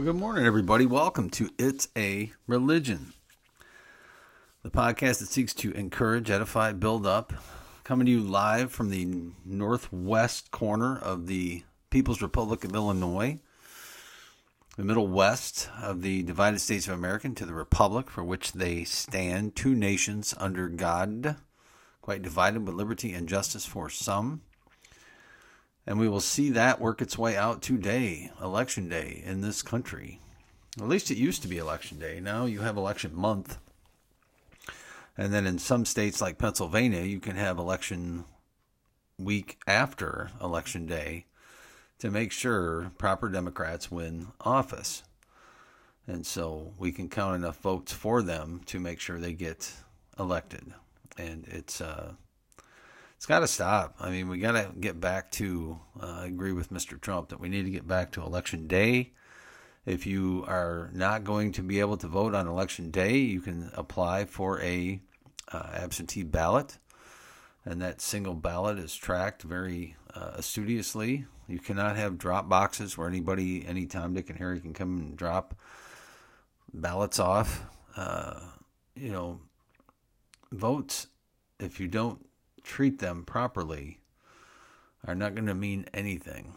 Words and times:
Well, 0.00 0.14
good 0.14 0.18
morning, 0.18 0.46
everybody. 0.46 0.86
Welcome 0.86 1.28
to 1.28 1.50
It's 1.58 1.88
a 1.94 2.32
Religion, 2.46 3.12
the 4.62 4.70
podcast 4.70 5.18
that 5.18 5.28
seeks 5.28 5.52
to 5.56 5.72
encourage, 5.72 6.30
edify, 6.30 6.72
build 6.72 7.04
up. 7.04 7.34
Coming 7.84 8.06
to 8.06 8.12
you 8.12 8.20
live 8.20 8.72
from 8.72 8.88
the 8.88 9.34
northwest 9.44 10.52
corner 10.52 10.96
of 10.96 11.26
the 11.26 11.64
People's 11.90 12.22
Republic 12.22 12.64
of 12.64 12.74
Illinois, 12.74 13.40
the 14.78 14.84
middle 14.84 15.06
west 15.06 15.68
of 15.82 16.00
the 16.00 16.22
divided 16.22 16.60
states 16.60 16.88
of 16.88 16.94
America, 16.94 17.28
to 17.28 17.44
the 17.44 17.52
republic 17.52 18.08
for 18.08 18.24
which 18.24 18.54
they 18.54 18.84
stand, 18.84 19.54
two 19.54 19.74
nations 19.74 20.32
under 20.38 20.70
God, 20.70 21.36
quite 22.00 22.22
divided 22.22 22.66
with 22.66 22.74
liberty 22.74 23.12
and 23.12 23.28
justice 23.28 23.66
for 23.66 23.90
some. 23.90 24.40
And 25.86 25.98
we 25.98 26.08
will 26.08 26.20
see 26.20 26.50
that 26.50 26.80
work 26.80 27.00
its 27.00 27.18
way 27.18 27.36
out 27.36 27.62
today, 27.62 28.30
election 28.42 28.88
day 28.88 29.22
in 29.24 29.40
this 29.40 29.62
country. 29.62 30.20
At 30.78 30.88
least 30.88 31.10
it 31.10 31.16
used 31.16 31.42
to 31.42 31.48
be 31.48 31.58
election 31.58 31.98
day. 31.98 32.20
Now 32.20 32.46
you 32.46 32.60
have 32.60 32.76
election 32.76 33.14
month. 33.14 33.58
And 35.16 35.32
then 35.32 35.46
in 35.46 35.58
some 35.58 35.84
states 35.84 36.20
like 36.20 36.38
Pennsylvania, 36.38 37.02
you 37.02 37.18
can 37.18 37.36
have 37.36 37.58
election 37.58 38.24
week 39.18 39.58
after 39.66 40.30
election 40.40 40.86
day 40.86 41.26
to 41.98 42.10
make 42.10 42.32
sure 42.32 42.92
proper 42.96 43.28
Democrats 43.28 43.90
win 43.90 44.28
office. 44.40 45.02
And 46.06 46.26
so 46.26 46.72
we 46.78 46.92
can 46.92 47.08
count 47.08 47.36
enough 47.36 47.58
votes 47.58 47.92
for 47.92 48.22
them 48.22 48.62
to 48.66 48.80
make 48.80 49.00
sure 49.00 49.18
they 49.18 49.34
get 49.34 49.72
elected. 50.18 50.72
And 51.18 51.46
it's 51.48 51.80
uh, 51.80 52.12
it's 53.20 53.26
got 53.26 53.40
to 53.40 53.46
stop. 53.46 53.96
I 54.00 54.08
mean, 54.08 54.30
we 54.30 54.38
got 54.38 54.52
to 54.52 54.70
get 54.80 54.98
back 54.98 55.30
to. 55.32 55.78
Uh, 56.02 56.20
I 56.22 56.24
agree 56.24 56.52
with 56.52 56.72
Mr. 56.72 56.98
Trump 56.98 57.28
that 57.28 57.38
we 57.38 57.50
need 57.50 57.66
to 57.66 57.70
get 57.70 57.86
back 57.86 58.12
to 58.12 58.22
election 58.22 58.66
day. 58.66 59.12
If 59.84 60.06
you 60.06 60.42
are 60.48 60.88
not 60.94 61.22
going 61.22 61.52
to 61.52 61.62
be 61.62 61.80
able 61.80 61.98
to 61.98 62.08
vote 62.08 62.34
on 62.34 62.46
election 62.46 62.90
day, 62.90 63.18
you 63.18 63.42
can 63.42 63.72
apply 63.74 64.24
for 64.24 64.58
a 64.62 65.02
uh, 65.52 65.66
absentee 65.74 66.22
ballot, 66.22 66.78
and 67.66 67.82
that 67.82 68.00
single 68.00 68.32
ballot 68.32 68.78
is 68.78 68.96
tracked 68.96 69.42
very 69.42 69.96
uh, 70.14 70.30
astutiously. 70.36 71.26
You 71.46 71.58
cannot 71.58 71.96
have 71.96 72.16
drop 72.16 72.48
boxes 72.48 72.96
where 72.96 73.06
anybody, 73.06 73.66
anytime 73.66 74.14
Dick 74.14 74.30
and 74.30 74.38
Harry 74.38 74.60
can 74.60 74.72
come 74.72 74.96
and 74.96 75.14
drop 75.14 75.54
ballots 76.72 77.18
off. 77.18 77.66
Uh, 77.94 78.40
you 78.94 79.12
know, 79.12 79.40
votes. 80.50 81.08
If 81.58 81.78
you 81.78 81.86
don't 81.86 82.24
treat 82.62 82.98
them 82.98 83.24
properly 83.24 84.00
are 85.06 85.14
not 85.14 85.34
going 85.34 85.46
to 85.46 85.54
mean 85.54 85.86
anything. 85.94 86.52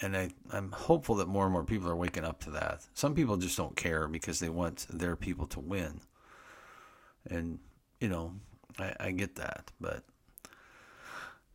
And 0.00 0.16
I, 0.16 0.30
I'm 0.52 0.70
hopeful 0.70 1.16
that 1.16 1.28
more 1.28 1.44
and 1.44 1.52
more 1.52 1.64
people 1.64 1.88
are 1.88 1.96
waking 1.96 2.24
up 2.24 2.40
to 2.40 2.50
that. 2.50 2.86
Some 2.94 3.14
people 3.14 3.36
just 3.36 3.56
don't 3.56 3.76
care 3.76 4.06
because 4.06 4.38
they 4.38 4.48
want 4.48 4.86
their 4.88 5.16
people 5.16 5.46
to 5.48 5.60
win. 5.60 6.00
And, 7.28 7.58
you 8.00 8.08
know, 8.08 8.34
I, 8.78 8.94
I 9.00 9.10
get 9.10 9.34
that. 9.36 9.72
But 9.80 10.04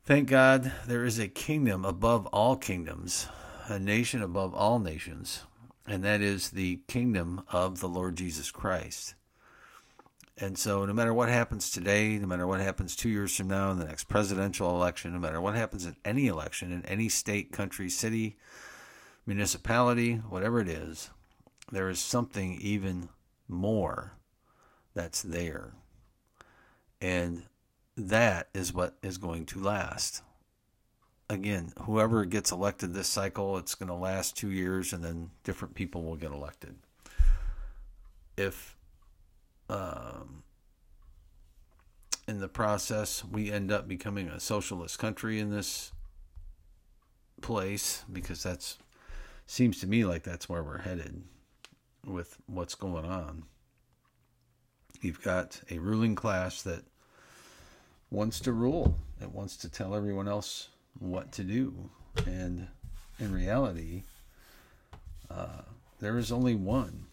thank 0.03 0.29
God 0.29 0.71
there 0.85 1.05
is 1.05 1.19
a 1.19 1.29
kingdom 1.29 1.85
above 1.85 2.25
all 2.27 2.57
kingdoms, 2.57 3.27
a 3.67 3.79
nation 3.79 4.21
above 4.21 4.53
all 4.53 4.79
nations, 4.79 5.43
and 5.87 6.03
that 6.03 6.21
is 6.21 6.49
the 6.49 6.81
kingdom 6.87 7.43
of 7.49 7.79
the 7.79 7.89
Lord 7.89 8.17
Jesus 8.17 8.51
Christ. 8.51 9.15
And 10.37 10.57
so, 10.57 10.85
no 10.85 10.93
matter 10.93 11.13
what 11.13 11.29
happens 11.29 11.69
today, 11.69 12.17
no 12.17 12.25
matter 12.25 12.47
what 12.47 12.59
happens 12.59 12.95
two 12.95 13.09
years 13.09 13.35
from 13.35 13.49
now 13.49 13.71
in 13.71 13.77
the 13.77 13.85
next 13.85 14.05
presidential 14.05 14.69
election, 14.71 15.13
no 15.13 15.19
matter 15.19 15.39
what 15.39 15.55
happens 15.55 15.85
in 15.85 15.95
any 16.03 16.27
election, 16.27 16.71
in 16.71 16.83
any 16.87 17.07
state, 17.07 17.51
country, 17.51 17.87
city, 17.87 18.35
municipality, 19.27 20.15
whatever 20.15 20.59
it 20.59 20.67
is, 20.67 21.11
there 21.71 21.87
is 21.87 21.99
something 21.99 22.59
even 22.61 23.09
more 23.47 24.13
that's 24.95 25.21
there. 25.21 25.73
And 26.99 27.43
that 27.95 28.49
is 28.53 28.73
what 28.73 28.95
is 29.03 29.17
going 29.17 29.45
to 29.47 29.59
last. 29.61 30.23
Again, 31.29 31.73
whoever 31.81 32.25
gets 32.25 32.51
elected 32.51 32.93
this 32.93 33.07
cycle, 33.07 33.57
it's 33.57 33.75
going 33.75 33.87
to 33.87 33.95
last 33.95 34.35
two 34.35 34.51
years 34.51 34.93
and 34.93 35.03
then 35.03 35.29
different 35.43 35.75
people 35.75 36.03
will 36.03 36.15
get 36.15 36.31
elected. 36.31 36.75
If 38.35 38.75
um, 39.73 40.43
in 42.27 42.39
the 42.39 42.47
process, 42.47 43.23
we 43.25 43.51
end 43.51 43.71
up 43.71 43.87
becoming 43.87 44.27
a 44.27 44.39
socialist 44.39 44.99
country 44.99 45.39
in 45.39 45.49
this 45.49 45.91
place 47.41 48.03
because 48.11 48.43
that's 48.43 48.77
seems 49.45 49.79
to 49.81 49.87
me 49.87 50.05
like 50.05 50.23
that's 50.23 50.47
where 50.47 50.63
we're 50.63 50.77
headed 50.77 51.23
with 52.05 52.37
what's 52.45 52.75
going 52.75 53.05
on. 53.05 53.43
You've 55.01 55.21
got 55.21 55.59
a 55.69 55.79
ruling 55.79 56.15
class 56.15 56.61
that 56.61 56.83
wants 58.09 58.39
to 58.41 58.53
rule. 58.53 58.95
that 59.19 59.33
wants 59.33 59.57
to 59.57 59.69
tell 59.69 59.95
everyone 59.95 60.27
else 60.27 60.69
what 60.99 61.31
to 61.33 61.43
do. 61.43 61.89
And 62.25 62.67
in 63.19 63.33
reality, 63.33 64.03
uh, 65.29 65.63
there 65.99 66.17
is 66.17 66.31
only 66.31 66.55
one 66.55 67.07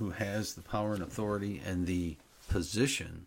who 0.00 0.10
has 0.10 0.54
the 0.54 0.62
power 0.62 0.94
and 0.94 1.02
authority 1.02 1.60
and 1.64 1.86
the 1.86 2.16
position 2.48 3.26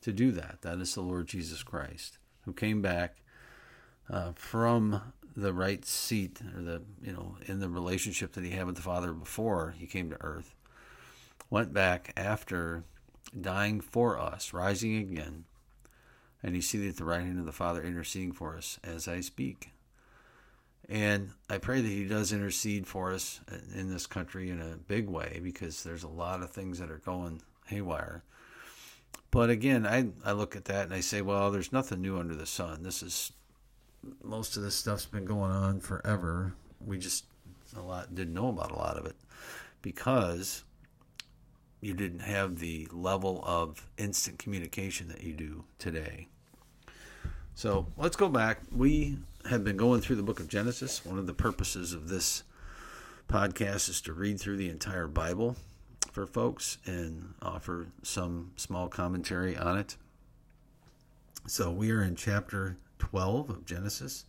to 0.00 0.12
do 0.12 0.32
that. 0.32 0.62
That 0.62 0.78
is 0.78 0.94
the 0.94 1.02
Lord 1.02 1.28
Jesus 1.28 1.62
Christ, 1.62 2.16
who 2.46 2.54
came 2.54 2.80
back 2.80 3.18
uh, 4.10 4.32
from 4.34 5.12
the 5.36 5.52
right 5.52 5.84
seat 5.84 6.40
or 6.56 6.62
the 6.62 6.82
you 7.02 7.12
know 7.12 7.36
in 7.44 7.60
the 7.60 7.68
relationship 7.68 8.32
that 8.32 8.44
he 8.44 8.52
had 8.52 8.64
with 8.64 8.76
the 8.76 8.82
Father 8.82 9.12
before 9.12 9.74
he 9.76 9.86
came 9.86 10.08
to 10.08 10.22
earth. 10.22 10.54
Went 11.50 11.74
back 11.74 12.14
after 12.16 12.84
dying 13.38 13.82
for 13.82 14.18
us, 14.18 14.54
rising 14.54 14.96
again, 14.96 15.44
and 16.42 16.54
he's 16.54 16.66
seated 16.66 16.88
at 16.88 16.96
the 16.96 17.04
right 17.04 17.20
hand 17.20 17.38
of 17.38 17.44
the 17.44 17.52
Father, 17.52 17.82
interceding 17.82 18.32
for 18.32 18.56
us 18.56 18.80
as 18.82 19.06
I 19.06 19.20
speak. 19.20 19.70
And 20.88 21.30
I 21.50 21.58
pray 21.58 21.80
that 21.80 21.88
He 21.88 22.04
does 22.04 22.32
intercede 22.32 22.86
for 22.86 23.12
us 23.12 23.40
in 23.74 23.90
this 23.90 24.06
country 24.06 24.50
in 24.50 24.60
a 24.60 24.76
big 24.76 25.08
way 25.08 25.40
because 25.42 25.82
there's 25.82 26.04
a 26.04 26.08
lot 26.08 26.42
of 26.42 26.50
things 26.50 26.78
that 26.78 26.90
are 26.90 26.98
going 26.98 27.42
haywire. 27.66 28.22
But 29.30 29.50
again, 29.50 29.86
I, 29.86 30.06
I 30.24 30.32
look 30.32 30.54
at 30.54 30.66
that 30.66 30.84
and 30.84 30.94
I 30.94 31.00
say, 31.00 31.22
well, 31.22 31.50
there's 31.50 31.72
nothing 31.72 32.00
new 32.00 32.18
under 32.18 32.34
the 32.34 32.46
sun. 32.46 32.82
This 32.82 33.02
is 33.02 33.32
most 34.22 34.56
of 34.56 34.62
this 34.62 34.76
stuff's 34.76 35.06
been 35.06 35.24
going 35.24 35.50
on 35.50 35.80
forever. 35.80 36.54
We 36.84 36.98
just 36.98 37.24
a 37.76 37.82
lot 37.82 38.14
didn't 38.14 38.34
know 38.34 38.48
about 38.48 38.70
a 38.70 38.76
lot 38.76 38.96
of 38.96 39.06
it 39.06 39.16
because 39.82 40.64
you 41.80 41.94
didn't 41.94 42.20
have 42.20 42.58
the 42.58 42.88
level 42.92 43.42
of 43.44 43.88
instant 43.98 44.38
communication 44.38 45.08
that 45.08 45.22
you 45.22 45.32
do 45.32 45.64
today. 45.78 46.28
So 47.54 47.86
let's 47.96 48.16
go 48.16 48.28
back. 48.28 48.60
We 48.70 49.18
have 49.48 49.64
been 49.64 49.76
going 49.76 50.00
through 50.00 50.16
the 50.16 50.22
book 50.22 50.40
of 50.40 50.48
Genesis. 50.48 51.04
One 51.04 51.18
of 51.18 51.26
the 51.26 51.34
purposes 51.34 51.92
of 51.92 52.08
this 52.08 52.42
podcast 53.28 53.88
is 53.88 54.00
to 54.02 54.12
read 54.12 54.40
through 54.40 54.56
the 54.56 54.68
entire 54.68 55.06
Bible 55.06 55.56
for 56.12 56.26
folks 56.26 56.78
and 56.86 57.34
offer 57.42 57.86
some 58.02 58.52
small 58.56 58.88
commentary 58.88 59.56
on 59.56 59.78
it. 59.78 59.96
So 61.46 61.70
we 61.70 61.90
are 61.90 62.02
in 62.02 62.16
chapter 62.16 62.76
12 62.98 63.50
of 63.50 63.64
Genesis. 63.64 64.24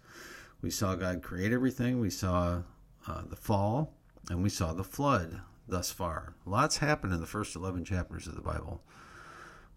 We 0.61 0.69
saw 0.69 0.95
God 0.95 1.21
create 1.21 1.51
everything, 1.51 1.99
we 1.99 2.09
saw 2.09 2.61
uh, 3.07 3.21
the 3.27 3.35
fall, 3.35 3.93
and 4.29 4.43
we 4.43 4.49
saw 4.49 4.73
the 4.73 4.83
flood 4.83 5.41
thus 5.67 5.91
far. 5.91 6.33
Lots 6.45 6.77
happened 6.77 7.13
in 7.13 7.21
the 7.21 7.27
first 7.27 7.55
11 7.55 7.85
chapters 7.85 8.27
of 8.27 8.35
the 8.35 8.41
Bible 8.41 8.81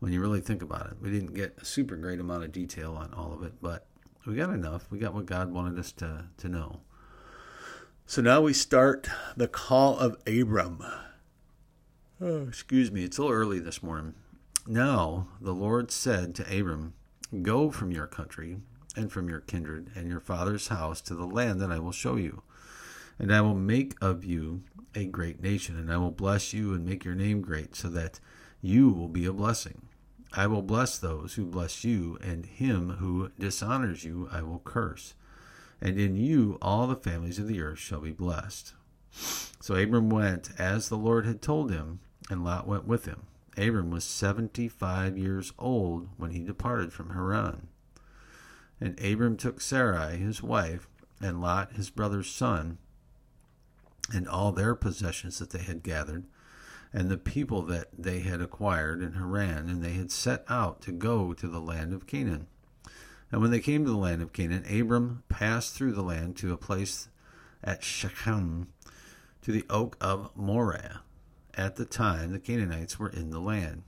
when 0.01 0.13
you 0.13 0.21
really 0.21 0.41
think 0.41 0.63
about 0.63 0.87
it. 0.87 0.97
We 1.01 1.11
didn't 1.11 1.35
get 1.35 1.57
a 1.61 1.65
super 1.65 1.97
great 1.97 2.21
amount 2.21 2.45
of 2.45 2.53
detail 2.53 2.95
on 2.95 3.13
all 3.15 3.33
of 3.33 3.43
it, 3.43 3.55
but 3.61 3.87
we 4.27 4.37
got 4.37 4.51
enough. 4.51 4.91
We 4.91 4.99
got 4.99 5.15
what 5.15 5.27
God 5.27 5.53
wanted 5.53 5.79
us 5.79 5.93
to, 5.93 6.27
to 6.39 6.49
know. 6.49 6.81
So 8.07 8.21
now 8.21 8.41
we 8.41 8.53
start 8.53 9.09
the 9.37 9.49
call 9.49 9.97
of 9.99 10.17
Abram. 10.27 10.85
Oh, 12.21 12.43
excuse 12.49 12.91
me, 12.91 13.05
it's 13.05 13.19
a 13.19 13.23
little 13.23 13.37
early 13.37 13.61
this 13.61 13.83
morning. 13.83 14.15
Now 14.67 15.29
the 15.41 15.55
Lord 15.55 15.91
said 15.91 16.35
to 16.35 16.59
Abram, 16.59 16.95
Go 17.43 17.71
from 17.71 17.93
your 17.93 18.07
country 18.07 18.59
and 18.97 19.11
from 19.11 19.29
your 19.29 19.41
kindred 19.41 19.91
and 19.95 20.09
your 20.09 20.21
father's 20.21 20.69
house 20.69 21.01
to 21.03 21.15
the 21.15 21.27
land 21.27 21.61
that 21.61 21.71
I 21.71 21.79
will 21.79 21.93
show 21.93 22.17
you. 22.17 22.43
And 23.19 23.33
I 23.33 23.41
will 23.41 23.55
make 23.55 23.95
of 24.01 24.25
you 24.25 24.65
a 24.95 25.05
great 25.05 25.43
nation, 25.43 25.79
and 25.79 25.93
I 25.93 25.97
will 25.99 26.11
bless 26.11 26.53
you 26.53 26.75
and 26.75 26.85
make 26.85 27.05
your 27.05 27.15
name 27.15 27.43
great, 27.43 27.77
so 27.77 27.89
that 27.91 28.19
you 28.61 28.91
will 28.91 29.09
be 29.09 29.25
a 29.25 29.33
blessing. 29.33 29.83
I 30.33 30.47
will 30.47 30.63
bless 30.63 30.97
those 30.99 31.35
who 31.35 31.45
bless 31.45 31.83
you, 31.83 32.17
and 32.23 32.47
him 32.47 32.91
who 32.99 33.31
dishonors 33.39 34.05
you 34.05 34.29
I 34.31 34.43
will 34.43 34.61
curse. 34.61 35.15
And 35.81 35.99
in 35.99 36.15
you 36.17 36.59
all 36.63 36.87
the 36.87 36.97
families 36.97 37.39
of 37.39 37.49
the 37.49 37.61
earth 37.61 37.79
shall 37.79 38.01
be 38.01 38.13
blessed. 38.13 38.75
So 39.61 39.75
Abram 39.75 40.09
went 40.09 40.51
as 40.59 40.89
the 40.89 40.97
Lord 40.97 41.27
had 41.27 41.43
told 41.43 41.71
him, 41.71 42.01
and 42.29 42.45
Lot 42.45 42.69
went 42.69 42.87
with 42.87 43.07
him. 43.07 43.23
Abram 43.57 43.91
was 43.91 44.05
seventy 44.05 44.69
five 44.69 45.19
years 45.19 45.53
old 45.59 46.09
when 46.17 46.31
he 46.31 46.41
departed 46.45 46.93
from 46.93 47.11
Haran. 47.11 47.69
And 48.81 48.99
Abram 49.05 49.37
took 49.37 49.61
Sarai 49.61 50.17
his 50.17 50.43
wife, 50.43 50.89
and 51.21 51.41
Lot 51.41 51.73
his 51.73 51.91
brother's 51.91 52.31
son, 52.31 52.79
and 54.15 54.29
all 54.29 54.53
their 54.53 54.75
possessions 54.75 55.39
that 55.39 55.51
they 55.51 55.63
had 55.63 55.83
gathered, 55.83 56.25
and 56.93 57.09
the 57.09 57.19
people 57.19 57.63
that 57.63 57.89
they 57.97 58.21
had 58.21 58.41
acquired 58.41 59.03
in 59.03 59.13
Haran, 59.13 59.69
and 59.69 59.83
they 59.83 59.93
had 59.93 60.11
set 60.11 60.45
out 60.49 60.81
to 60.83 60.93
go 60.93 61.33
to 61.33 61.47
the 61.47 61.61
land 61.61 61.93
of 61.93 62.07
Canaan. 62.07 62.47
And 63.31 63.41
when 63.41 63.51
they 63.51 63.61
came 63.61 63.85
to 63.85 63.91
the 63.91 63.97
land 63.97 64.23
of 64.23 64.33
Canaan, 64.33 64.65
Abram 64.69 65.23
passed 65.29 65.75
through 65.75 65.93
the 65.93 66.03
land 66.03 66.37
to 66.39 66.53
a 66.53 66.57
place 66.57 67.09
at 67.63 67.85
Shechem, 67.85 68.69
to 69.43 69.53
the 69.53 69.65
oak 69.71 69.97
of 70.01 70.37
Moreh. 70.37 71.01
At 71.55 71.77
the 71.77 71.85
time, 71.85 72.33
the 72.33 72.39
Canaanites 72.41 72.99
were 72.99 73.09
in 73.09 73.31
the 73.31 73.41
land. 73.41 73.83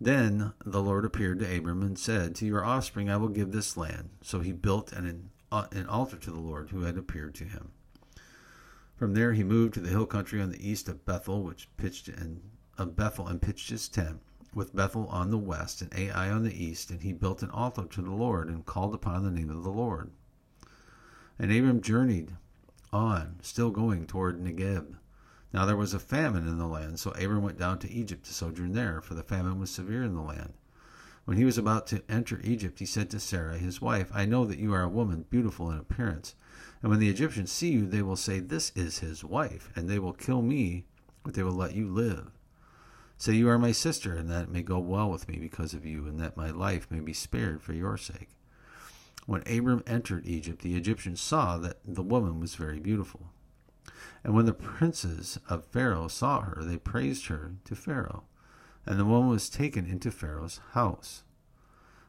Then 0.00 0.52
the 0.64 0.82
Lord 0.82 1.04
appeared 1.04 1.38
to 1.38 1.56
Abram 1.56 1.82
and 1.82 1.98
said, 1.98 2.34
To 2.34 2.46
your 2.46 2.64
offspring 2.64 3.08
I 3.08 3.16
will 3.16 3.28
give 3.28 3.52
this 3.52 3.76
land. 3.76 4.10
So 4.22 4.40
he 4.40 4.52
built 4.52 4.92
an, 4.92 5.30
an 5.50 5.86
altar 5.86 6.16
to 6.16 6.30
the 6.30 6.40
Lord 6.40 6.70
who 6.70 6.82
had 6.82 6.98
appeared 6.98 7.34
to 7.36 7.44
him. 7.44 7.70
From 8.96 9.14
there 9.14 9.32
he 9.32 9.42
moved 9.42 9.74
to 9.74 9.80
the 9.80 9.90
hill 9.90 10.06
country 10.06 10.40
on 10.40 10.50
the 10.50 10.68
east 10.68 10.88
of 10.88 11.04
Bethel, 11.04 11.42
which 11.42 11.68
pitched 11.76 12.08
in 12.08 12.42
of 12.78 12.96
Bethel 12.96 13.26
and 13.26 13.42
pitched 13.42 13.70
his 13.70 13.88
tent, 13.88 14.20
with 14.54 14.74
Bethel 14.74 15.06
on 15.08 15.30
the 15.30 15.38
west 15.38 15.82
and 15.82 15.92
Ai 15.94 16.30
on 16.30 16.42
the 16.42 16.64
east, 16.64 16.90
and 16.90 17.02
he 17.02 17.12
built 17.12 17.42
an 17.42 17.50
altar 17.50 17.84
to 17.84 18.02
the 18.02 18.10
Lord 18.10 18.48
and 18.48 18.66
called 18.66 18.94
upon 18.94 19.24
the 19.24 19.30
name 19.30 19.50
of 19.50 19.62
the 19.62 19.70
Lord. 19.70 20.10
And 21.38 21.50
Abram 21.50 21.80
journeyed 21.80 22.36
on, 22.92 23.40
still 23.42 23.70
going 23.70 24.06
toward 24.06 24.40
Negeb. 24.40 24.96
Now 25.52 25.64
there 25.64 25.76
was 25.76 25.94
a 25.94 25.98
famine 25.98 26.48
in 26.48 26.58
the 26.58 26.66
land, 26.66 27.00
so 27.00 27.10
Abram 27.12 27.42
went 27.42 27.58
down 27.58 27.78
to 27.80 27.90
Egypt 27.90 28.24
to 28.26 28.32
sojourn 28.32 28.72
there, 28.72 29.00
for 29.00 29.14
the 29.14 29.22
famine 29.22 29.58
was 29.58 29.70
severe 29.70 30.02
in 30.02 30.14
the 30.14 30.20
land. 30.20 30.52
When 31.24 31.36
he 31.38 31.44
was 31.44 31.56
about 31.56 31.86
to 31.88 32.02
enter 32.08 32.40
Egypt, 32.44 32.80
he 32.80 32.86
said 32.86 33.08
to 33.10 33.20
Sarah, 33.20 33.56
his 33.56 33.80
wife, 33.80 34.10
I 34.14 34.26
know 34.26 34.44
that 34.44 34.58
you 34.58 34.74
are 34.74 34.82
a 34.82 34.88
woman 34.88 35.24
beautiful 35.30 35.70
in 35.70 35.78
appearance. 35.78 36.34
And 36.82 36.90
when 36.90 37.00
the 37.00 37.08
Egyptians 37.08 37.50
see 37.50 37.70
you, 37.70 37.86
they 37.86 38.02
will 38.02 38.16
say, 38.16 38.40
This 38.40 38.70
is 38.74 38.98
his 38.98 39.24
wife, 39.24 39.70
and 39.74 39.88
they 39.88 39.98
will 39.98 40.12
kill 40.12 40.42
me, 40.42 40.84
but 41.22 41.32
they 41.32 41.42
will 41.42 41.52
let 41.52 41.74
you 41.74 41.88
live. 41.88 42.30
Say 43.16 43.32
you 43.32 43.48
are 43.48 43.58
my 43.58 43.72
sister, 43.72 44.14
and 44.14 44.30
that 44.30 44.44
it 44.44 44.50
may 44.50 44.62
go 44.62 44.78
well 44.78 45.10
with 45.10 45.26
me 45.26 45.38
because 45.38 45.72
of 45.72 45.86
you, 45.86 46.06
and 46.06 46.20
that 46.20 46.36
my 46.36 46.50
life 46.50 46.86
may 46.90 47.00
be 47.00 47.14
spared 47.14 47.62
for 47.62 47.72
your 47.72 47.96
sake. 47.96 48.28
When 49.24 49.42
Abram 49.46 49.82
entered 49.86 50.26
Egypt, 50.26 50.60
the 50.60 50.76
Egyptians 50.76 51.22
saw 51.22 51.56
that 51.56 51.78
the 51.86 52.02
woman 52.02 52.38
was 52.38 52.54
very 52.54 52.80
beautiful. 52.80 53.30
And 54.22 54.34
when 54.34 54.44
the 54.44 54.52
princes 54.52 55.38
of 55.48 55.64
Pharaoh 55.64 56.08
saw 56.08 56.42
her, 56.42 56.62
they 56.62 56.76
praised 56.76 57.26
her 57.26 57.54
to 57.64 57.74
Pharaoh. 57.74 58.24
And 58.86 58.98
the 58.98 59.04
woman 59.04 59.30
was 59.30 59.48
taken 59.48 59.86
into 59.86 60.10
Pharaoh's 60.10 60.60
house. 60.72 61.22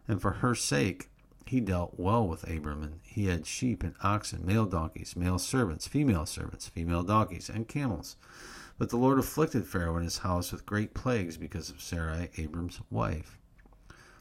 And 0.08 0.22
for 0.22 0.32
her 0.32 0.56
sake, 0.56 1.10
he 1.46 1.60
dealt 1.60 1.94
well 1.98 2.28
with 2.28 2.50
Abram, 2.50 2.82
and 2.84 3.00
he 3.04 3.28
had 3.28 3.46
sheep 3.46 3.84
and 3.84 3.96
oxen, 4.04 4.46
male 4.46 4.66
donkeys, 4.66 5.16
male 5.16 5.40
servants, 5.40 5.88
female 5.88 6.26
servants, 6.26 6.68
female 6.68 7.04
donkeys, 7.04 7.50
and 7.50 7.68
camels. 7.68 8.16
But 8.78 8.90
the 8.90 8.98
Lord 8.98 9.20
afflicted 9.20 9.66
Pharaoh 9.66 9.96
and 9.96 10.04
his 10.04 10.20
house 10.20 10.52
with 10.52 10.66
great 10.66 10.94
plagues 10.94 11.38
because 11.38 11.70
of 11.70 11.82
Sarai, 11.82 12.30
Abram's 12.38 12.82
wife. 12.90 13.38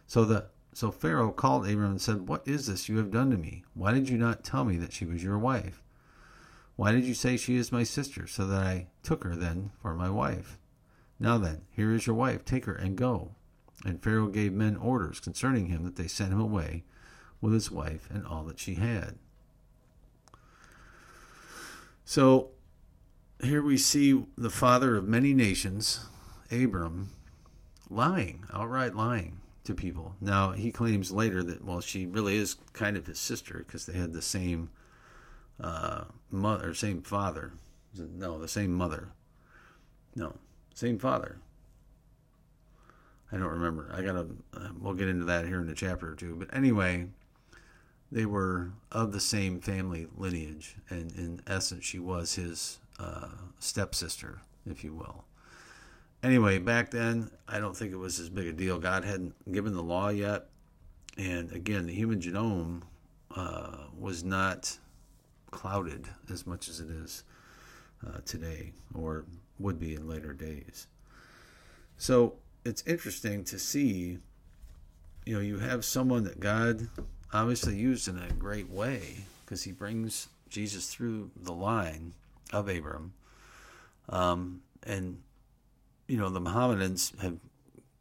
So 0.07 0.25
the 0.25 0.47
so 0.75 0.91
Pharaoh 0.91 1.31
called 1.31 1.69
Abram 1.69 1.93
and 1.93 2.01
said, 2.01 2.29
What 2.29 2.47
is 2.47 2.67
this 2.67 2.89
you 2.89 2.99
have 2.99 3.13
done 3.13 3.31
to 3.31 3.37
me? 3.37 3.65
Why 3.75 3.93
did 3.93 4.09
you 4.09 4.19
not 4.19 4.43
tell 4.43 4.65
me 4.65 4.77
that 4.79 4.93
she 4.93 5.07
was 5.07 5.23
your 5.23 5.39
wife? 5.39 5.83
Why 6.77 6.91
did 6.91 7.05
you 7.05 7.15
say 7.15 7.37
she 7.37 7.57
is 7.57 7.71
my 7.71 7.85
sister, 7.85 8.27
so 8.27 8.45
that 8.47 8.61
I 8.61 8.89
took 9.05 9.23
her 9.23 9.37
then 9.37 9.71
for 9.81 9.95
my 9.95 10.11
wife? 10.11 10.59
Now 11.19 11.39
then, 11.39 11.63
here 11.71 11.93
is 11.93 12.07
your 12.07 12.17
wife, 12.17 12.45
take 12.45 12.65
her 12.65 12.75
and 12.75 12.97
go. 12.97 13.33
And 13.85 14.03
Pharaoh 14.03 14.29
gave 14.29 14.53
men 14.53 14.77
orders 14.77 15.21
concerning 15.21 15.67
him 15.67 15.85
that 15.85 15.97
they 15.97 16.09
sent 16.09 16.33
him 16.33 16.41
away 16.41 16.85
with 17.41 17.53
his 17.53 17.71
wife 17.71 18.09
and 18.11 18.27
all 18.27 18.45
that 18.45 18.59
she 18.59 18.75
had. 18.75 19.17
So 22.05 22.51
here 23.43 23.63
we 23.63 23.77
see 23.77 24.25
the 24.37 24.51
father 24.51 24.97
of 24.97 25.07
many 25.07 25.35
nations, 25.35 26.07
Abram, 26.51 27.11
lying, 27.91 28.45
outright 28.53 28.95
lying 28.95 29.41
to 29.65 29.75
people. 29.75 30.15
Now, 30.21 30.53
he 30.53 30.71
claims 30.71 31.11
later 31.11 31.43
that, 31.43 31.65
well, 31.65 31.81
she 31.81 32.07
really 32.07 32.37
is 32.37 32.57
kind 32.73 32.97
of 32.97 33.07
his 33.07 33.19
sister 33.19 33.65
because 33.67 33.87
they 33.87 33.99
had 33.99 34.13
the 34.13 34.23
same 34.23 34.71
uh, 35.61 36.05
mother, 36.31 36.75
same 36.75 37.03
father. 37.03 37.53
No, 37.97 38.39
the 38.39 38.49
same 38.49 38.73
mother. 38.73 39.09
No, 40.15 40.37
same 40.75 40.99
father. 40.99 41.39
I 43.33 43.37
don't 43.37 43.49
remember. 43.49 43.91
I 43.93 44.03
gotta. 44.03 44.27
Uh, 44.53 44.69
we'll 44.79 44.95
get 44.95 45.09
into 45.09 45.25
that 45.25 45.47
here 45.47 45.61
in 45.61 45.69
a 45.69 45.75
chapter 45.75 46.13
or 46.13 46.15
two. 46.15 46.37
But 46.37 46.55
anyway, 46.55 47.07
they 48.13 48.27
were 48.27 48.71
of 48.93 49.13
the 49.13 49.21
same 49.21 49.61
family 49.61 50.07
lineage, 50.17 50.77
and 50.91 51.11
in 51.13 51.41
essence, 51.47 51.85
she 51.85 51.99
was 51.99 52.35
his 52.35 52.79
uh, 52.99 53.29
stepsister, 53.59 54.41
if 54.67 54.85
you 54.85 54.95
will. 54.95 55.25
Anyway, 56.23 56.59
back 56.59 56.91
then, 56.91 57.31
I 57.49 57.59
don't 57.59 57.77
think 57.77 57.93
it 57.93 57.97
was 57.97 58.21
as 58.21 58.29
big 58.29 58.47
a 58.47 58.53
deal. 58.53 58.79
God 58.79 59.05
hadn't 59.05 59.35
given 59.53 59.75
the 59.75 59.83
law 59.83 60.11
yet, 60.11 60.47
and 61.19 61.51
again, 61.53 61.87
the 61.87 61.95
human 61.95 62.21
genome 62.21 62.83
uh, 63.35 63.89
was 63.99 64.23
not 64.23 64.79
clouded 65.51 66.09
as 66.31 66.47
much 66.47 66.69
as 66.69 66.81
it 66.81 66.91
is 66.91 67.25
uh, 68.07 68.19
today, 68.25 68.73
or 68.95 69.25
would 69.59 69.79
be 69.79 69.95
in 69.95 70.09
later 70.09 70.33
days. 70.33 70.87
So 71.97 72.35
it's 72.65 72.83
interesting 72.87 73.45
to 73.45 73.59
see, 73.59 74.19
you 75.25 75.35
know, 75.35 75.41
you 75.41 75.59
have 75.59 75.85
someone 75.85 76.25
that 76.25 76.41
God 76.41 76.89
obviously 77.33 77.77
used 77.77 78.09
in 78.09 78.19
a 78.19 78.33
great 78.33 78.71
way 78.71 79.27
because 79.45 79.65
he 79.65 79.73
brings 79.73 80.29
Jesus 80.49 80.89
through 80.89 81.31
the 81.37 81.53
line 81.53 82.15
of 82.53 82.69
Abram. 82.69 83.15
Um, 84.09 84.63
and, 84.83 85.23
you 86.07 86.17
know, 86.17 86.31
the 86.31 86.41
Mohammedans 86.41 87.13
have 87.21 87.39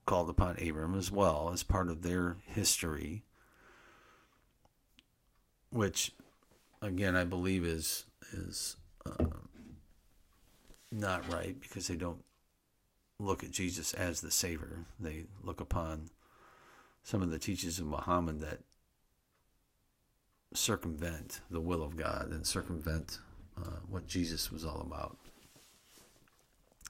called 0.05 0.29
upon 0.29 0.57
Abram 0.61 0.97
as 0.97 1.11
well 1.11 1.51
as 1.53 1.63
part 1.63 1.89
of 1.89 2.01
their 2.01 2.37
history, 2.45 3.23
which, 5.69 6.11
again, 6.81 7.15
I 7.15 7.23
believe 7.23 7.63
is 7.65 8.05
is 8.31 8.75
not 10.93 11.31
right 11.31 11.59
because 11.59 11.87
they 11.87 11.95
don't 11.95 12.23
look 13.19 13.43
at 13.43 13.51
Jesus 13.51 13.93
as 13.93 14.21
the 14.21 14.31
Savior. 14.31 14.85
They 14.99 15.25
look 15.43 15.59
upon 15.59 16.09
some 17.03 17.21
of 17.21 17.31
the 17.31 17.39
teachings 17.39 17.79
of 17.79 17.85
Muhammad 17.85 18.41
that 18.41 18.59
circumvent 20.53 21.41
the 21.49 21.59
will 21.59 21.83
of 21.83 21.97
God 21.97 22.29
and 22.31 22.45
circumvent 22.45 23.19
uh, 23.57 23.79
what 23.89 24.07
Jesus 24.07 24.51
was 24.51 24.63
all 24.63 24.81
about. 24.81 25.17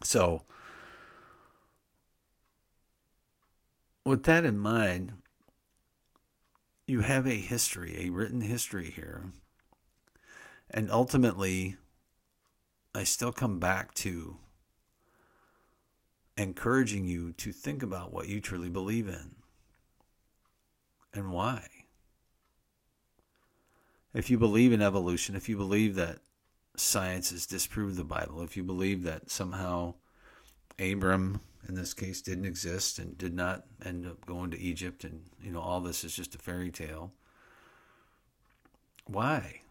So, 0.03 0.43
with 4.05 4.23
that 4.23 4.43
in 4.43 4.57
mind, 4.57 5.13
you 6.87 7.01
have 7.01 7.25
a 7.25 7.39
history, 7.39 8.05
a 8.05 8.09
written 8.09 8.41
history 8.41 8.91
here. 8.91 9.31
And 10.69 10.91
ultimately, 10.91 11.77
I 12.95 13.03
still 13.03 13.31
come 13.31 13.59
back 13.59 13.93
to 13.95 14.37
encouraging 16.37 17.07
you 17.07 17.33
to 17.33 17.51
think 17.51 17.81
about 17.81 18.13
what 18.13 18.27
you 18.27 18.39
truly 18.39 18.69
believe 18.69 19.07
in 19.07 19.35
and 21.13 21.31
why. 21.31 21.67
If 24.13 24.29
you 24.29 24.37
believe 24.37 24.71
in 24.71 24.81
evolution, 24.81 25.35
if 25.35 25.49
you 25.49 25.57
believe 25.57 25.95
that 25.95 26.19
science 26.75 27.31
has 27.31 27.47
disproved 27.47 27.97
the 27.97 28.03
Bible, 28.03 28.43
if 28.43 28.55
you 28.55 28.63
believe 28.63 29.03
that 29.03 29.31
somehow 29.31 29.95
Abram, 30.79 31.41
in 31.67 31.73
this 31.73 31.95
case, 31.95 32.21
didn't 32.21 32.45
exist 32.45 32.99
and 32.99 33.17
did 33.17 33.33
not 33.33 33.63
end 33.83 34.05
up 34.05 34.25
going 34.25 34.51
to 34.51 34.59
Egypt, 34.59 35.03
and 35.03 35.23
you 35.41 35.51
know 35.51 35.61
all 35.61 35.81
this 35.81 36.03
is 36.03 36.15
just 36.15 36.35
a 36.35 36.39
fairy 36.39 36.69
tale, 36.69 37.11
why? 39.05 39.61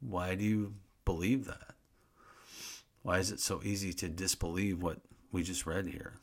Why 0.00 0.36
do 0.36 0.44
you 0.44 0.74
believe 1.04 1.46
that? 1.46 1.74
Why 3.02 3.18
is 3.18 3.30
it 3.30 3.40
so 3.40 3.60
easy 3.64 3.92
to 3.94 4.08
disbelieve 4.08 4.82
what 4.82 4.98
we 5.32 5.42
just 5.42 5.66
read 5.66 5.86
here? 5.86 6.14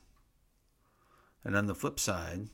And 1.44 1.56
on 1.56 1.66
the 1.66 1.76
flip 1.76 2.00
side, 2.00 2.48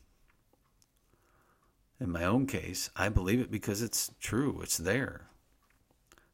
in 2.00 2.10
my 2.10 2.24
own 2.24 2.48
case, 2.48 2.90
I 2.96 3.10
believe 3.10 3.40
it 3.40 3.52
because 3.52 3.82
it's 3.82 4.12
true, 4.20 4.60
it's 4.62 4.78
there. 4.78 5.28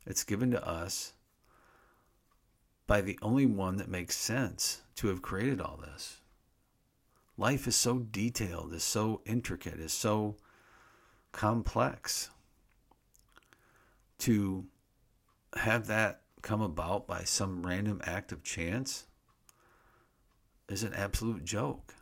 It's 0.05 0.23
given 0.23 0.51
to 0.51 0.67
us 0.67 1.13
by 2.87 3.01
the 3.01 3.19
only 3.21 3.45
one 3.45 3.77
that 3.77 3.87
makes 3.87 4.17
sense 4.17 4.81
to 4.95 5.07
have 5.07 5.21
created 5.21 5.61
all 5.61 5.77
this. 5.77 6.21
Life 7.37 7.67
is 7.67 7.75
so 7.75 7.99
detailed, 7.99 8.73
is 8.73 8.83
so 8.83 9.21
intricate, 9.25 9.79
is 9.79 9.93
so 9.93 10.35
complex. 11.31 12.29
To 14.19 14.65
have 15.55 15.87
that 15.87 16.21
come 16.41 16.61
about 16.61 17.07
by 17.07 17.23
some 17.23 17.65
random 17.65 18.01
act 18.03 18.31
of 18.31 18.43
chance 18.43 19.05
is 20.67 20.83
an 20.83 20.93
absolute 20.93 21.43
joke. 21.43 21.95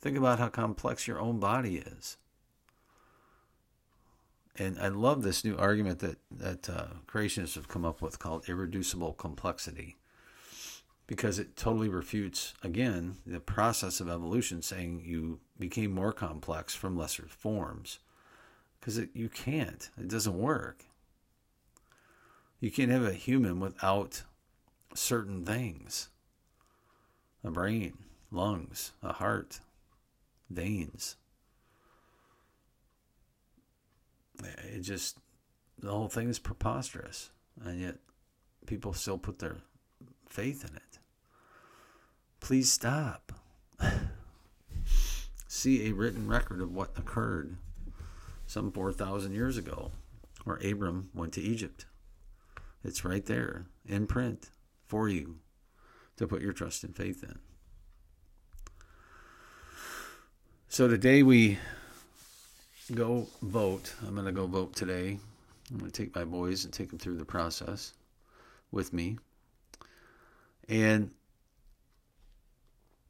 Think 0.00 0.16
about 0.16 0.38
how 0.38 0.48
complex 0.48 1.06
your 1.06 1.20
own 1.20 1.38
body 1.40 1.76
is 1.78 2.16
and 4.60 4.78
I 4.78 4.88
love 4.88 5.22
this 5.22 5.44
new 5.44 5.56
argument 5.56 6.00
that 6.00 6.18
that 6.30 6.68
uh, 6.68 6.86
creationists 7.06 7.54
have 7.54 7.68
come 7.68 7.84
up 7.84 8.02
with 8.02 8.18
called 8.18 8.48
irreducible 8.48 9.14
complexity, 9.14 9.96
because 11.06 11.38
it 11.38 11.56
totally 11.56 11.88
refutes 11.88 12.54
again 12.62 13.16
the 13.26 13.40
process 13.40 14.00
of 14.00 14.08
evolution, 14.08 14.60
saying 14.62 15.02
you 15.04 15.40
became 15.58 15.92
more 15.92 16.12
complex 16.12 16.74
from 16.74 16.96
lesser 16.96 17.26
forms, 17.26 18.00
because 18.78 19.00
you 19.14 19.30
can't. 19.30 19.90
It 19.98 20.08
doesn't 20.08 20.38
work. 20.38 20.84
You 22.60 22.70
can't 22.70 22.90
have 22.90 23.04
a 23.04 23.12
human 23.12 23.58
without 23.60 24.22
certain 24.94 25.44
things: 25.44 26.08
a 27.42 27.50
brain, 27.50 27.98
lungs, 28.30 28.92
a 29.02 29.14
heart, 29.14 29.60
veins 30.48 31.16
it 34.44 34.80
just 34.80 35.18
the 35.78 35.90
whole 35.90 36.08
thing 36.08 36.28
is 36.28 36.38
preposterous, 36.38 37.30
and 37.62 37.80
yet 37.80 37.96
people 38.66 38.92
still 38.92 39.18
put 39.18 39.38
their 39.38 39.58
faith 40.28 40.64
in 40.68 40.76
it. 40.76 40.98
Please 42.40 42.70
stop. 42.70 43.32
See 45.48 45.88
a 45.88 45.92
written 45.92 46.28
record 46.28 46.60
of 46.60 46.72
what 46.72 46.96
occurred 46.96 47.56
some 48.46 48.72
4,000 48.72 49.32
years 49.32 49.56
ago, 49.56 49.92
where 50.44 50.56
Abram 50.56 51.10
went 51.14 51.32
to 51.34 51.40
Egypt. 51.40 51.86
It's 52.82 53.04
right 53.04 53.24
there 53.24 53.66
in 53.86 54.06
print 54.06 54.50
for 54.86 55.08
you 55.08 55.36
to 56.16 56.26
put 56.26 56.42
your 56.42 56.52
trust 56.52 56.84
and 56.84 56.94
faith 56.94 57.22
in. 57.22 57.38
So 60.68 60.88
today 60.88 61.22
we 61.22 61.58
go 62.94 63.26
vote. 63.42 63.94
I'm 64.06 64.14
going 64.14 64.26
to 64.26 64.32
go 64.32 64.46
vote 64.46 64.74
today. 64.74 65.18
I'm 65.70 65.78
going 65.78 65.90
to 65.90 66.02
take 66.04 66.14
my 66.14 66.24
boys 66.24 66.64
and 66.64 66.72
take 66.72 66.90
them 66.90 66.98
through 66.98 67.16
the 67.16 67.24
process 67.24 67.92
with 68.72 68.92
me. 68.92 69.18
And 70.68 71.10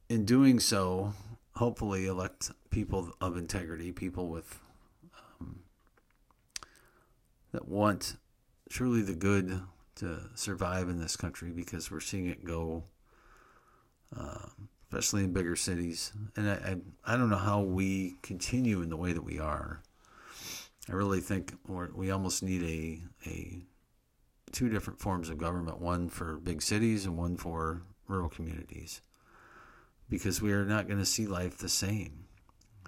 in 0.08 0.24
doing 0.24 0.58
so, 0.58 1.12
hopefully 1.54 2.06
elect 2.06 2.50
people 2.70 3.12
of 3.20 3.36
integrity, 3.36 3.92
people 3.92 4.28
with 4.28 4.58
um, 5.40 5.60
that 7.52 7.68
want 7.68 8.16
truly 8.70 9.02
the 9.02 9.14
good 9.14 9.60
to 9.96 10.20
survive 10.34 10.88
in 10.88 10.98
this 10.98 11.16
country 11.16 11.50
because 11.50 11.90
we're 11.90 12.00
seeing 12.00 12.26
it 12.26 12.44
go, 12.44 12.84
uh, 14.16 14.46
especially 14.88 15.24
in 15.24 15.32
bigger 15.32 15.56
cities. 15.56 16.12
And 16.36 16.48
I, 16.48 16.54
I, 16.54 17.14
I, 17.14 17.16
don't 17.16 17.28
know 17.28 17.36
how 17.36 17.60
we 17.60 18.14
continue 18.22 18.80
in 18.80 18.88
the 18.88 18.96
way 18.96 19.12
that 19.12 19.24
we 19.24 19.38
are. 19.38 19.82
I 20.88 20.92
really 20.92 21.20
think 21.20 21.52
we 21.68 22.10
almost 22.10 22.42
need 22.42 22.62
a, 22.62 23.28
a 23.28 23.62
two 24.52 24.68
different 24.68 25.00
forms 25.00 25.28
of 25.28 25.38
government, 25.38 25.80
one 25.80 26.08
for 26.08 26.38
big 26.38 26.62
cities 26.62 27.04
and 27.04 27.18
one 27.18 27.36
for 27.36 27.82
rural 28.08 28.28
communities, 28.28 29.02
because 30.08 30.40
we 30.40 30.52
are 30.52 30.64
not 30.64 30.86
going 30.86 30.98
to 30.98 31.06
see 31.06 31.26
life 31.26 31.58
the 31.58 31.68
same. 31.68 32.24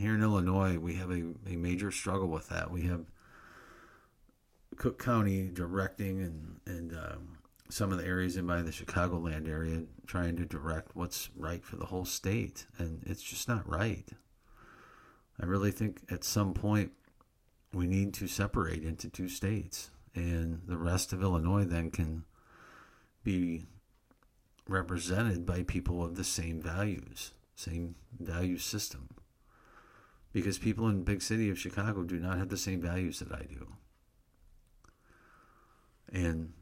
Here 0.01 0.15
in 0.15 0.23
Illinois, 0.23 0.79
we 0.79 0.95
have 0.95 1.11
a, 1.11 1.35
a 1.47 1.57
major 1.57 1.91
struggle 1.91 2.29
with 2.29 2.49
that. 2.49 2.71
We 2.71 2.83
have 2.83 3.05
Cook 4.77 5.03
County 5.03 5.51
directing 5.53 6.21
and, 6.23 6.61
and 6.67 6.93
um, 6.93 7.39
some 7.69 7.93
of 7.93 7.99
the 7.99 8.07
areas 8.07 8.37
in 8.37 8.47
by 8.47 8.63
the 8.63 8.71
Chicagoland 8.71 9.49
area 9.49 9.83
trying 10.07 10.37
to 10.37 10.45
direct 10.45 10.95
what's 10.95 11.31
right 11.37 11.65
for 11.65 11.77
the 11.77 11.87
whole 11.87 12.05
state, 12.05 12.67
and 12.79 13.03
it's 13.07 13.23
just 13.23 13.49
not 13.49 13.69
right. 13.69 14.09
I 15.41 15.47
really 15.47 15.71
think 15.71 16.03
at 16.11 16.25
some 16.25 16.53
point 16.53 16.93
we 17.73 17.87
need 17.87 18.13
to 18.15 18.27
separate 18.27 18.85
into 18.85 19.09
two 19.09 19.29
states, 19.29 19.91
and 20.15 20.61
the 20.67 20.77
rest 20.77 21.13
of 21.13 21.23
Illinois 21.23 21.65
then 21.65 21.91
can 21.91 22.25
be 23.25 23.65
represented 24.69 25.47
by 25.47 25.63
people 25.63 26.05
of 26.05 26.17
the 26.17 26.25
same 26.25 26.61
values, 26.61 27.33
same 27.57 27.95
value 28.21 28.59
system. 28.59 29.09
Because 30.33 30.59
people 30.59 30.89
in 30.89 31.05
big 31.05 31.23
city 31.23 31.51
of 31.51 31.59
Chicago 31.59 32.03
do 32.03 32.19
not 32.19 32.39
have 32.39 32.49
the 32.49 32.57
same 32.57 32.81
values 32.81 33.19
that 33.19 33.33
I 33.33 33.45
do. 33.45 33.69
And 36.13 36.53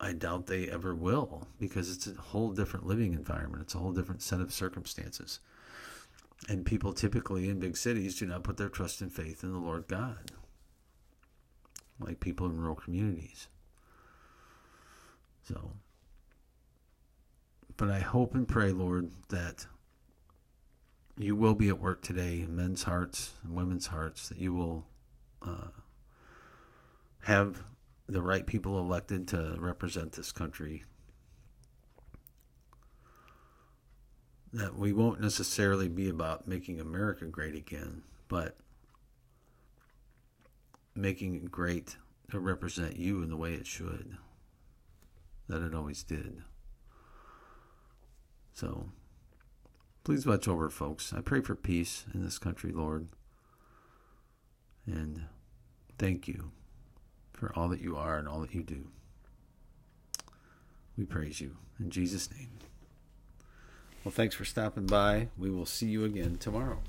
I 0.00 0.12
doubt 0.12 0.46
they 0.46 0.68
ever 0.68 0.94
will 0.94 1.46
because 1.58 1.94
it's 1.94 2.06
a 2.06 2.14
whole 2.14 2.52
different 2.52 2.86
living 2.86 3.12
environment. 3.12 3.62
It's 3.62 3.74
a 3.74 3.78
whole 3.78 3.92
different 3.92 4.22
set 4.22 4.40
of 4.40 4.52
circumstances. 4.52 5.40
And 6.48 6.64
people 6.64 6.92
typically 6.92 7.48
in 7.48 7.58
big 7.58 7.76
cities 7.76 8.18
do 8.18 8.26
not 8.26 8.44
put 8.44 8.56
their 8.56 8.68
trust 8.68 9.00
and 9.02 9.12
faith 9.12 9.42
in 9.42 9.52
the 9.52 9.58
Lord 9.58 9.88
God, 9.88 10.30
like 12.00 12.20
people 12.20 12.46
in 12.46 12.56
rural 12.56 12.76
communities. 12.76 13.48
So, 15.42 15.72
but 17.76 17.90
I 17.90 18.00
hope 18.00 18.34
and 18.34 18.46
pray, 18.46 18.70
Lord, 18.70 19.10
that 19.28 19.66
you 21.18 21.34
will 21.34 21.54
be 21.54 21.68
at 21.68 21.80
work 21.80 22.02
today 22.02 22.40
in 22.40 22.54
men's 22.54 22.84
hearts 22.84 23.32
and 23.42 23.54
women's 23.54 23.88
hearts, 23.88 24.28
that 24.28 24.38
you 24.38 24.54
will 24.54 24.86
uh, 25.42 25.68
have 27.24 27.64
the 28.08 28.22
right 28.22 28.46
people 28.46 28.78
elected 28.78 29.28
to 29.28 29.56
represent 29.58 30.12
this 30.12 30.32
country. 30.32 30.84
That 34.52 34.76
we 34.76 34.94
won't 34.94 35.20
necessarily 35.20 35.88
be 35.88 36.08
about 36.08 36.48
making 36.48 36.80
America 36.80 37.26
great 37.26 37.54
again, 37.54 38.02
but 38.28 38.56
making 40.94 41.34
it 41.34 41.50
great 41.50 41.96
to 42.30 42.40
represent 42.40 42.96
you 42.96 43.22
in 43.22 43.28
the 43.28 43.36
way 43.36 43.52
it 43.52 43.66
should, 43.66 44.16
that 45.48 45.62
it 45.62 45.74
always 45.74 46.02
did. 46.02 46.42
So, 48.54 48.88
please 50.02 50.26
watch 50.26 50.48
over, 50.48 50.70
folks. 50.70 51.12
I 51.12 51.20
pray 51.20 51.42
for 51.42 51.54
peace 51.54 52.06
in 52.14 52.24
this 52.24 52.38
country, 52.38 52.72
Lord. 52.72 53.08
And 54.86 55.26
thank 55.98 56.26
you 56.26 56.52
for 57.38 57.52
all 57.54 57.68
that 57.68 57.80
you 57.80 57.96
are 57.96 58.18
and 58.18 58.26
all 58.26 58.40
that 58.40 58.52
you 58.52 58.62
do. 58.64 58.88
We 60.96 61.04
praise 61.04 61.40
you 61.40 61.56
in 61.78 61.90
Jesus' 61.90 62.28
name. 62.36 62.50
Well, 64.04 64.12
thanks 64.12 64.34
for 64.34 64.44
stopping 64.44 64.86
by. 64.86 65.28
We 65.38 65.50
will 65.50 65.66
see 65.66 65.86
you 65.86 66.04
again 66.04 66.36
tomorrow. 66.38 66.80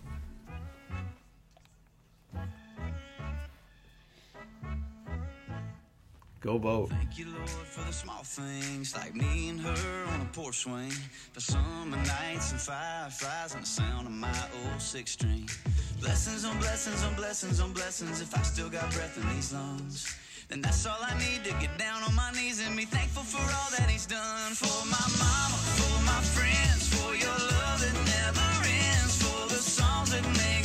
Go 6.41 6.57
vote. 6.57 6.89
Thank 6.89 7.19
you, 7.19 7.25
Lord, 7.35 7.49
for 7.49 7.85
the 7.85 7.91
small 7.91 8.23
things 8.23 8.95
like 8.95 9.13
me 9.13 9.49
and 9.49 9.59
her 9.59 10.05
on 10.07 10.21
a 10.21 10.29
porch 10.31 10.59
swing. 10.59 10.91
Summer 11.37 11.97
nights 11.97 12.51
and 12.51 12.61
fireflies 12.61 13.53
and 13.53 13.63
the 13.63 13.67
sound 13.67 14.07
of 14.07 14.13
my 14.13 14.33
old 14.65 14.81
six 14.81 15.11
string. 15.11 15.49
Blessings 15.99 16.45
on 16.45 16.57
blessings 16.59 17.03
on 17.03 17.13
blessings 17.15 17.59
on 17.59 17.73
blessings 17.73 18.21
if 18.21 18.35
I 18.35 18.41
still 18.41 18.69
got 18.69 18.91
breath 18.93 19.17
in 19.17 19.35
these 19.35 19.53
lungs 19.53 20.15
then 20.49 20.61
that's 20.61 20.85
all 20.87 20.97
I 20.99 21.13
need 21.19 21.43
to 21.45 21.53
get 21.61 21.77
down 21.77 22.01
on 22.03 22.15
my 22.15 22.31
knees 22.31 22.59
and 22.65 22.75
be 22.75 22.85
thankful 22.85 23.23
for 23.23 23.37
all 23.37 23.69
that 23.77 23.87
he's 23.87 24.07
done 24.07 24.53
for 24.53 24.85
my 24.89 25.05
mama, 25.21 25.57
for 25.77 26.03
my 26.03 26.21
friends, 26.33 26.89
for 26.89 27.13
your 27.15 27.29
love 27.29 27.79
that 27.79 27.93
never 27.93 28.49
ends, 28.65 29.21
for 29.21 29.47
the 29.47 29.61
songs 29.61 30.09
that 30.11 30.25
make 30.37 30.58